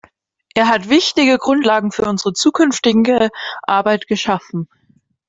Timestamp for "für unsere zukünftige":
1.91-3.29